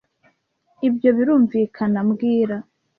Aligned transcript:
Ibyo 0.87 1.09
birumvikana 1.17 1.99
mbwira 2.07 2.57